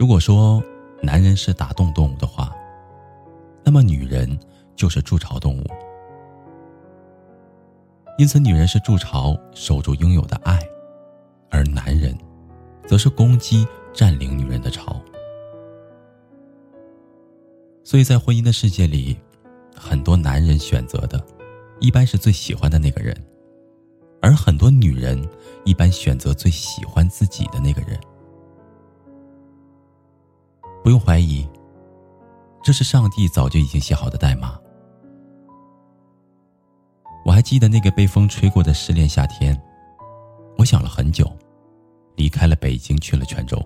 [0.00, 0.64] 如果说
[1.02, 2.56] 男人是打洞动物的话，
[3.62, 4.40] 那么女人
[4.74, 5.66] 就是筑巢动物。
[8.16, 10.58] 因此，女人是筑巢，守住拥有的爱，
[11.50, 12.16] 而男人，
[12.86, 14.98] 则是攻击、占领女人的巢。
[17.84, 19.14] 所以在婚姻的世界里，
[19.76, 21.22] 很多男人选择的，
[21.78, 23.14] 一般是最喜欢的那个人，
[24.22, 25.22] 而很多女人
[25.66, 28.00] 一般选择最喜欢自己的那个人。
[30.82, 31.46] 不用怀疑，
[32.62, 34.58] 这是上帝早就已经写好的代码。
[37.24, 39.60] 我还记得那个被风吹过的失恋夏天，
[40.56, 41.30] 我想了很久，
[42.16, 43.60] 离开了北京，去了泉州。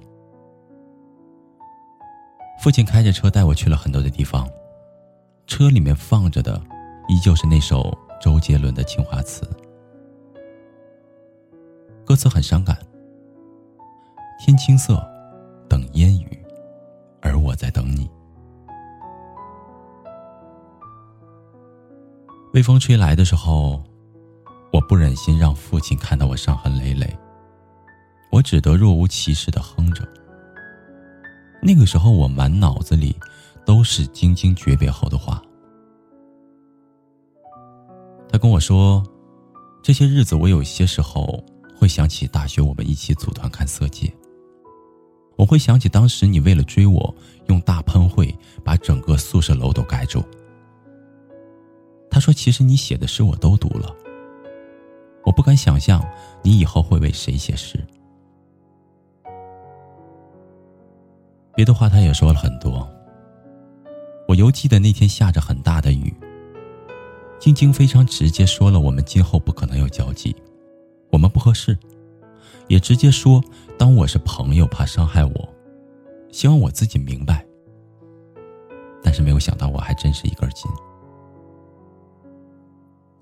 [2.61, 4.49] 父亲开着车带我去了很多的地方，
[5.47, 6.61] 车里面放着的，
[7.09, 9.47] 依旧是那首周杰伦的《青花瓷》，
[12.05, 12.77] 歌词很伤感。
[14.41, 15.03] 天青色，
[15.69, 16.44] 等烟雨。
[17.25, 18.09] 而我在等你。
[22.53, 23.83] 微风吹来的时候，
[24.73, 27.19] 我不忍心让父亲看到我伤痕累累，
[28.31, 30.07] 我只得若无其事的哼着。
[31.61, 33.17] 那个时候，我满脑子里
[33.65, 35.43] 都是晶晶诀别后的话。
[38.31, 39.03] 他跟我说，
[39.83, 41.43] 这些日子我有些时候
[41.77, 44.13] 会想起大学我们一起组团看色戒。
[45.45, 47.15] 我会想起当时你为了追我，
[47.49, 48.35] 用大喷绘
[48.65, 50.25] 把整个宿舍楼都盖住。
[52.11, 53.95] 他说：“其实你写的诗我都读了。”
[55.23, 56.03] 我不敢想象
[56.43, 57.79] 你以后会为谁写诗。
[61.55, 62.89] 别的话他也说了很多。
[64.27, 66.15] 我犹记得那天下着很大的雨，
[67.39, 70.35] 晶晶非常直接说了我们今后不可能有交集，
[71.11, 71.77] 我们不合适。
[72.69, 73.45] 也直接说，
[73.79, 75.49] 当我是朋友，怕伤害我，
[76.31, 77.45] 希望我自己明白。
[79.03, 80.71] 但是没有想到，我还真是一根筋。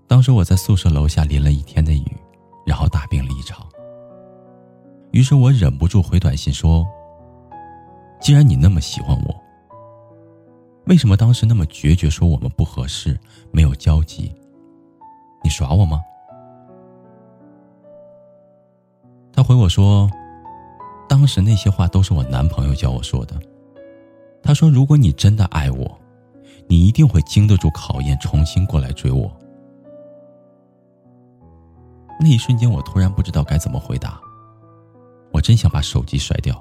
[0.06, 2.16] 当时我在宿舍楼下淋了一天的雨，
[2.66, 3.66] 然后大病了一场。
[5.10, 6.86] 于是我忍不住回短信说
[8.20, 9.34] ：“既然你那么喜欢我，
[10.86, 13.18] 为什么当时那么决绝说我们不合适，
[13.50, 14.32] 没有交集？
[15.42, 16.00] 你耍我吗？”
[19.34, 20.08] 他回我说
[21.22, 23.40] ：“当时那些话都是我男朋友教我说的。
[24.42, 26.00] 他说，如果你真的爱我，
[26.66, 29.30] 你一定会经得住考验，重新过来追我。”
[32.18, 34.20] 那一瞬间，我突然不知道该怎么回答。
[35.30, 36.60] 我真想把手机摔掉。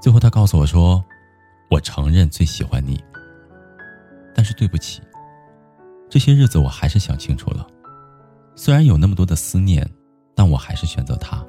[0.00, 1.04] 最后，他告诉我说
[1.70, 2.98] ：“我承认最喜欢你，
[4.34, 5.02] 但是对不起，
[6.08, 7.66] 这些日子我还是想清楚了。”
[8.56, 9.86] 虽然有那么多的思念，
[10.34, 11.44] 但我还是选择他，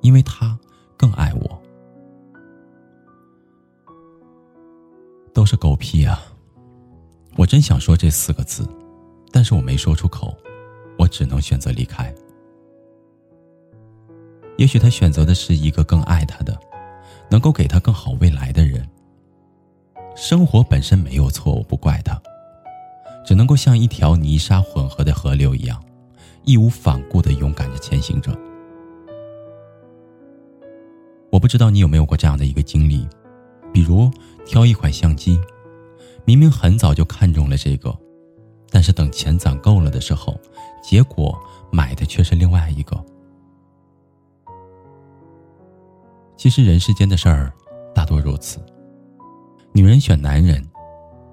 [0.00, 0.58] 因为他
[0.96, 1.62] 更爱我。
[5.34, 6.22] 都是狗屁啊！
[7.38, 8.68] 我真想说这四个字，
[9.32, 10.36] 但是我没说出口，
[10.98, 12.14] 我只能选择离开。
[14.58, 16.54] 也许他选择的是一个更爱他的，
[17.30, 18.86] 能够给他更好未来的人。
[20.14, 22.20] 生活本身没有错，我不怪他，
[23.24, 25.41] 只能够像一条泥沙混合的河流。
[26.44, 28.36] 义无反顾的勇敢着前行着。
[31.30, 33.08] 我不知道你有没有过这样的一个经历，
[33.72, 34.10] 比如
[34.44, 35.40] 挑一款相机，
[36.24, 37.96] 明明很早就看中了这个，
[38.70, 40.38] 但是等钱攒够了的时候，
[40.82, 41.38] 结果
[41.70, 43.02] 买的却是另外一个。
[46.36, 47.52] 其实人世间的事儿
[47.94, 48.60] 大多如此，
[49.72, 50.62] 女人选男人，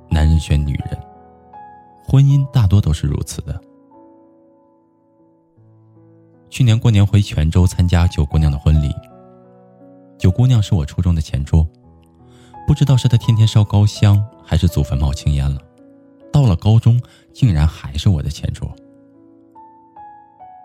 [0.09, 0.97] 男人选女人，
[2.05, 3.59] 婚姻大多都是如此的。
[6.49, 8.93] 去年过年回泉州参加九姑娘的婚礼。
[10.17, 11.65] 九姑娘是我初中的前桌，
[12.67, 15.61] 不知道是她天天烧高香，还是祖坟冒青烟了。
[16.33, 16.99] 到了高中，
[17.33, 18.69] 竟然还是我的前桌。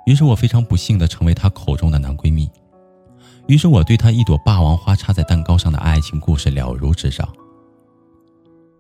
[0.07, 2.51] 于是我非常不幸的成为她口中的男闺蜜。
[3.47, 7.29] 于是我对她一朵霸王花插在蛋糕上的爱情故事了如指掌。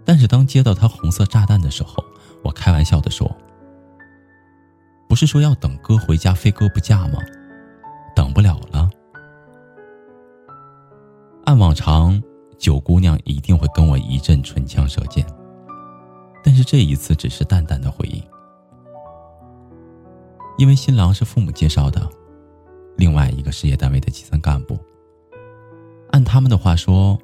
[0.04, 2.02] 但是当接到她红色炸弹的时候，
[2.42, 3.30] 我开玩笑的说
[5.08, 7.18] ：“不是说要等哥回家非哥不嫁吗？
[8.14, 8.90] 等不了了。
[11.44, 12.22] 按往常，
[12.58, 15.26] 九姑娘一定会跟我一阵唇枪舌剑，
[16.42, 18.22] 但是这一次只是淡淡的回应。
[20.56, 22.08] 因为新郎是父母介绍的，
[22.96, 24.78] 另外一个事业单位的基层干部。
[26.10, 27.18] 按他们的话说，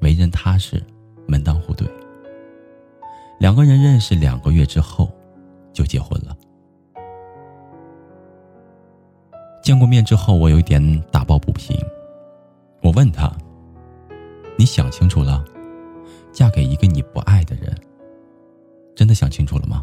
[0.00, 0.80] 为人踏实，
[1.26, 1.86] 门当户对。
[3.40, 5.10] 两个人认识两个月之后，
[5.72, 6.36] 就结婚了。
[9.68, 10.80] 见过面之后，我有一点
[11.12, 11.78] 打抱不平。
[12.80, 13.30] 我问他
[14.56, 15.44] ：“你想清楚了？
[16.32, 17.76] 嫁给一个你不爱的人，
[18.96, 19.82] 真的想清楚了吗？”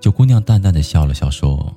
[0.00, 1.74] 九姑娘淡淡的笑了笑，说：“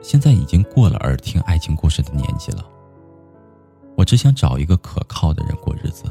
[0.00, 2.64] 现在已经过了耳听爱情故事的年纪了。
[3.96, 6.04] 我只想找一个可靠的人过日子。”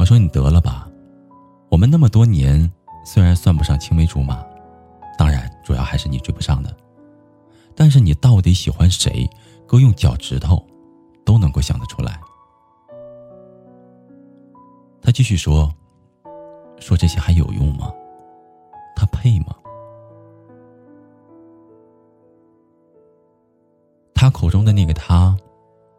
[0.00, 0.88] 我说：“你得了吧，
[1.68, 2.72] 我们那么多年，
[3.04, 4.44] 虽然算不上青梅竹马，
[5.18, 6.74] 当然主要还是你追不上的。
[7.74, 9.28] 但是你到底喜欢谁，
[9.66, 10.64] 哥用脚趾头
[11.24, 12.18] 都能够想得出来。”
[15.00, 15.72] 他继续说。
[16.80, 17.90] 说这些还有用吗？
[18.94, 19.54] 他配吗？
[24.12, 25.34] 他口中的那个他，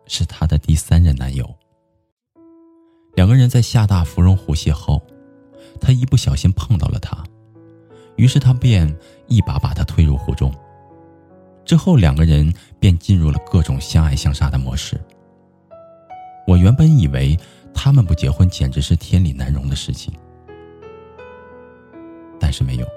[0.06, 1.50] 是他的第三任男友。
[3.16, 5.02] 两个人在厦大芙蓉湖邂逅，
[5.80, 7.24] 他一不小心碰到了他，
[8.16, 8.94] 于是他便
[9.27, 10.54] 一把把他推入湖中。
[11.63, 15.00] 之后两个人便进入了各种相爱相杀的模式。
[16.48, 17.38] 我原本以为
[17.74, 20.13] 他们不结婚简直是天理难容的事情。
[22.39, 22.88] 但是没有。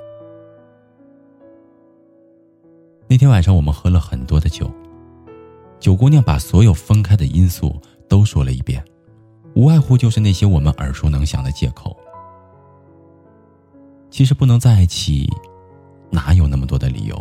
[3.09, 4.71] 那天晚上，我们喝了很多的酒，
[5.81, 8.85] 九姑娘把所有分开的因素都说了一遍，
[9.55, 11.97] 无外乎就是那些我们耳熟能详的借口。
[14.11, 15.31] 其实不能在一起，
[16.11, 17.17] 哪有那么多的理由？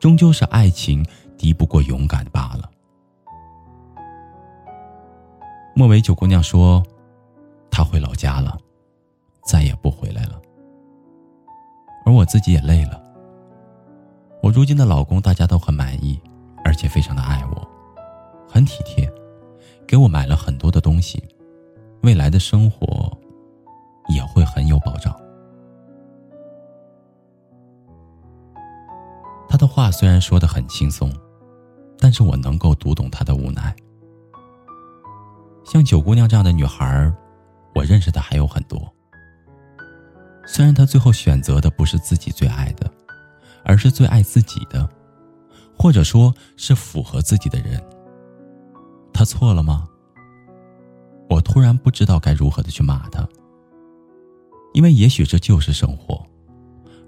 [0.00, 1.06] 终究是爱情
[1.38, 2.68] 敌不过勇敢罢了。
[5.74, 6.82] 末尾，九姑娘说
[7.70, 8.58] ：“她回老家了，
[9.44, 10.42] 再也不回来了。”
[12.04, 13.00] 而我自己也累了。
[14.42, 16.20] 我如今的老公，大家都很满意，
[16.64, 17.68] 而且非常的爱我，
[18.48, 19.08] 很体贴，
[19.86, 21.22] 给我买了很多的东西，
[22.02, 23.16] 未来的生活
[24.08, 25.14] 也会很有保障。
[29.52, 31.12] 他的话虽然说的很轻松，
[31.98, 33.76] 但是我能够读懂他的无奈。
[35.62, 37.12] 像九姑娘这样的女孩，
[37.74, 38.80] 我认识的还有很多。
[40.46, 42.90] 虽然他最后选择的不是自己最爱的，
[43.62, 44.88] 而是最爱自己的，
[45.76, 47.78] 或者说是符合自己的人，
[49.12, 49.86] 他错了吗？
[51.28, 53.28] 我突然不知道该如何的去骂他，
[54.72, 56.24] 因为也许这就是生活，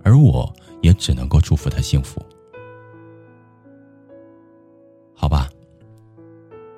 [0.02, 2.23] 而我也只能够祝福他幸福。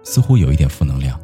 [0.06, 1.20] 似乎有一点负能量，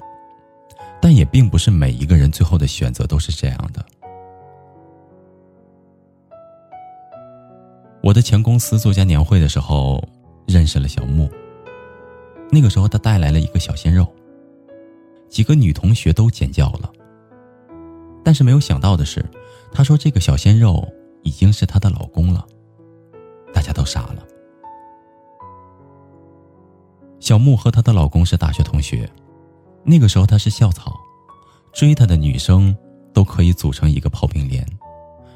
[1.00, 3.86] 但也并不是每一个人最后的选择都是这样的。
[8.02, 10.02] 我的前公司作家年会的时候，
[10.46, 11.30] 认识了小木。
[12.50, 14.04] 那个时候，他带来了一个小鲜肉，
[15.28, 16.92] 几个女同学都尖叫了。
[18.24, 19.24] 但是没有想到的是，
[19.70, 20.86] 他说这个小鲜肉
[21.22, 22.44] 已经是她的老公了，
[23.54, 24.26] 大家都傻了。
[27.22, 29.08] 小木和她的老公是大学同学，
[29.84, 30.92] 那个时候她是校草，
[31.72, 32.76] 追她的女生
[33.14, 34.66] 都可以组成一个炮兵连。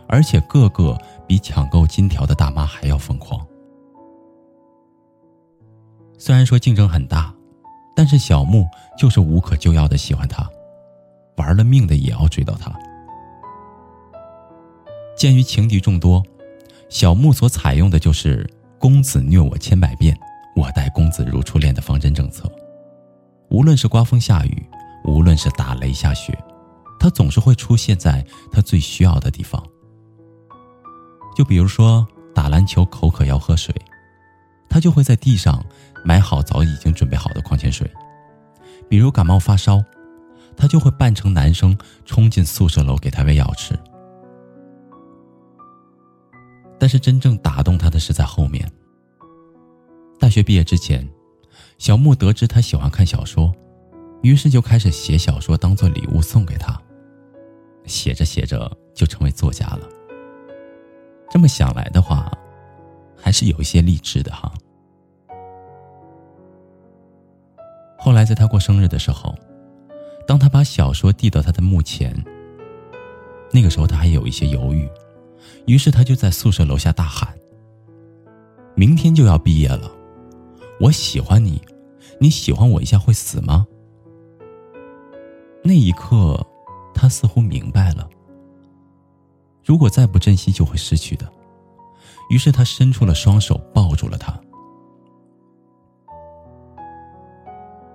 [0.09, 3.47] 而且个个比抢购金条的大妈还要疯狂。
[6.19, 7.33] 虽然说竞争很大，
[7.95, 8.67] 但是小木
[8.99, 10.45] 就是无可救药的喜欢他，
[11.37, 12.77] 玩了命的也要追到他。
[15.17, 16.21] 鉴于情敌众多，
[16.89, 18.45] 小木所采用的就是
[18.77, 20.19] “公子虐我千百遍，
[20.57, 22.51] 我待公子如初恋”的方针政策。
[23.51, 24.67] 无论是刮风下雨，
[25.05, 26.37] 无论是打雷下雪，
[26.99, 29.63] 他总是会出现在他最需要的地方。
[31.37, 33.75] 就比如说打篮球口渴要喝水，
[34.69, 35.63] 他就会在地上
[36.03, 37.87] 买好早已经准备好的矿泉水；
[38.89, 39.85] 比如感冒发烧，
[40.57, 43.79] 他就会扮成男生冲进宿舍楼给他喂药吃。
[46.79, 48.67] 但是真正打动他的是在后面。
[50.19, 51.09] 大学毕业之前，
[51.79, 53.53] 小木得知他喜欢看小说，
[54.23, 56.81] 于是就开始写小说当做礼物送给他。
[57.85, 59.89] 写着写着就成为作家了。
[61.31, 62.33] 这么想来的话，
[63.17, 64.53] 还是有一些励志的哈。
[67.99, 69.35] 后来在他过生日的时候，
[70.27, 72.13] 当他把小说递到他的墓前，
[73.53, 74.89] 那个时候他还有一些犹豫，
[75.67, 77.33] 于是他就在宿舍楼下大喊
[78.75, 79.91] ：“明天就要毕业了，
[80.81, 81.61] 我喜欢你，
[82.21, 83.67] 你喜欢我一下会死吗？”
[85.65, 86.39] 那一刻，
[86.95, 88.09] 他似乎明白了，
[89.65, 91.31] 如果再不珍惜，就会失去的。
[92.31, 94.39] 于是他伸出了双手，抱住了他。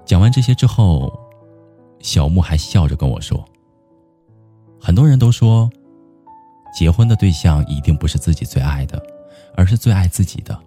[0.05, 1.17] 讲完这些之后，
[1.99, 3.45] 小木还笑着跟我说
[4.81, 5.69] ：“很多人都说，
[6.77, 9.01] 结婚的对象一定不是自己最爱的，
[9.55, 10.57] 而是最爱自己的。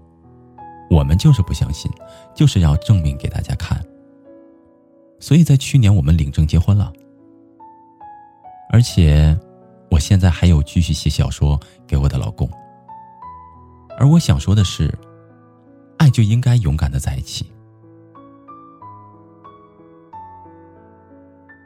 [0.95, 1.91] 我们就是不相信，
[2.37, 3.85] 就是要证明给大家看。
[5.19, 6.93] 所以在去年，我们领证结婚了。
[8.71, 9.37] 而且，
[9.91, 12.49] 我现在还有继续写小说给我的老公。”
[13.99, 14.97] 而我想说的是，
[15.99, 17.51] 爱就应该勇敢的在一起。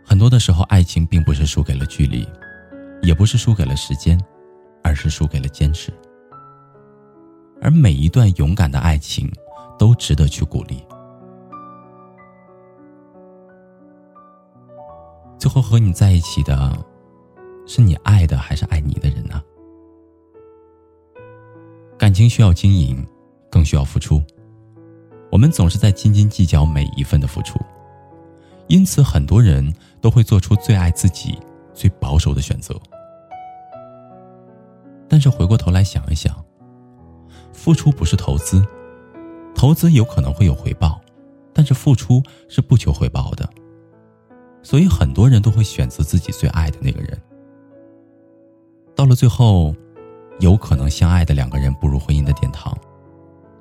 [0.06, 2.26] 很多的时候，爱情并不是输给了距离，
[3.02, 4.18] 也不是输给了时间，
[4.82, 5.92] 而是输给了坚持。
[7.60, 9.30] 而每一段勇敢的爱情，
[9.78, 10.82] 都值得去鼓励。
[15.38, 16.76] 最后和你在一起的，
[17.66, 19.42] 是你爱的还是爱你的人呢？
[21.96, 23.04] 感情需要经营，
[23.50, 24.22] 更需要付出。
[25.30, 27.58] 我们总是在斤斤计较每一份的付出，
[28.66, 31.38] 因此很多人都会做出最爱自己、
[31.74, 32.74] 最保守的选择。
[35.08, 36.34] 但是回过头来想一想，
[37.68, 38.66] 付出不是投资，
[39.54, 40.98] 投资有可能会有回报，
[41.52, 43.46] 但是付出是不求回报的。
[44.62, 47.20] 所以很多人都会选择自己最爱的那个人，
[48.96, 49.74] 到了最后。
[50.40, 52.72] 有可能相爱的两个人步入婚姻的殿堂，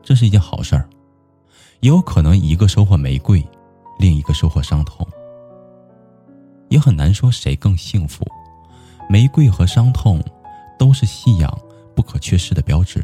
[0.04, 0.84] 这是一件好事儿；
[1.80, 3.44] 也有可能一个收获玫瑰，
[4.00, 5.06] 另一个收获伤痛。
[6.70, 8.24] 也很难说谁更幸福。
[9.10, 10.24] 玫瑰和伤痛
[10.78, 11.52] 都是信仰
[11.96, 13.04] 不可缺失的标志。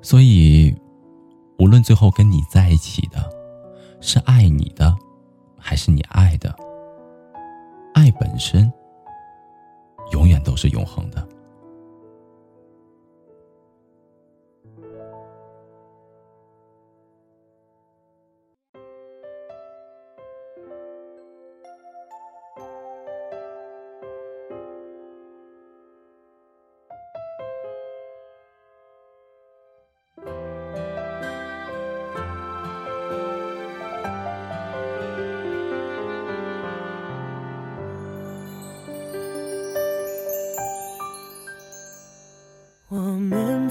[0.00, 0.74] 所以，
[1.58, 3.18] 无论最后跟你在一起的，
[4.00, 4.96] 是爱你的，
[5.58, 6.54] 还是你爱的，
[7.94, 8.72] 爱本身
[10.12, 11.26] 永远都是永恒的。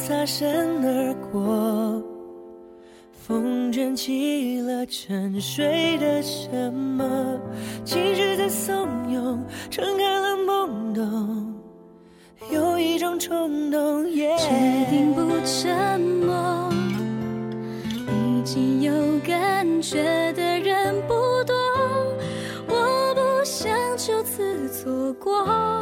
[0.07, 2.01] 擦身而过，
[3.11, 7.37] 风卷起了沉睡的什么，
[7.83, 9.37] 情绪在怂恿，
[9.69, 11.53] 撑开了懵懂，
[12.49, 14.29] 有一种冲动，决
[14.89, 16.69] 定不沉默，
[18.07, 18.93] 已经有
[19.27, 21.53] 感觉的人不多，
[22.69, 25.76] 我不想就此错过。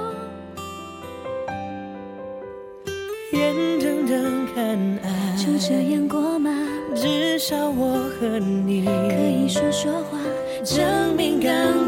[5.46, 6.50] 就这样过吗？
[6.96, 10.18] 至少我和你可以说说话，
[10.64, 11.85] 证明刚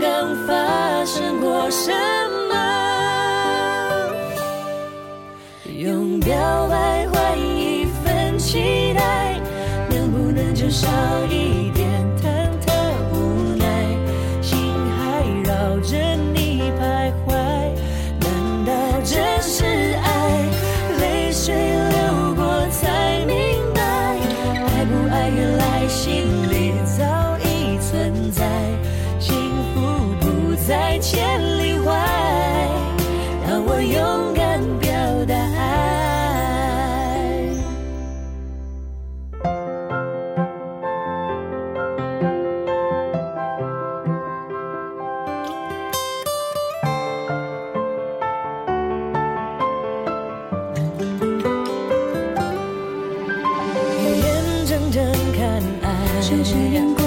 [56.30, 57.07] 就这样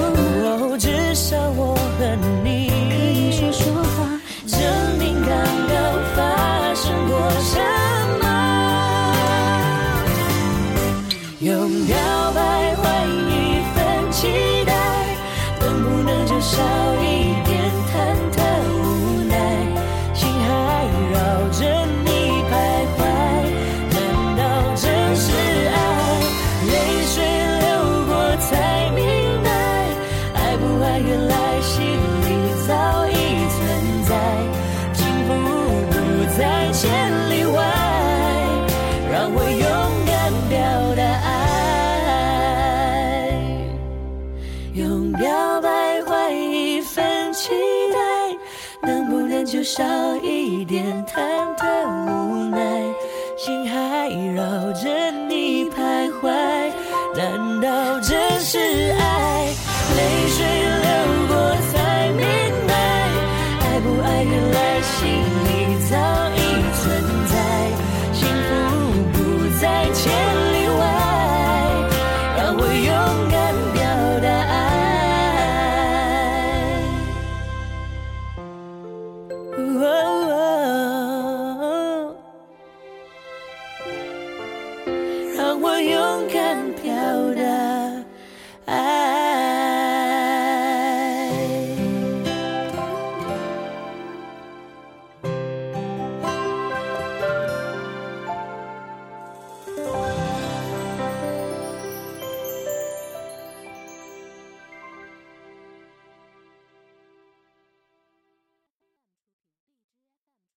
[49.81, 51.30] 少一点忐忑？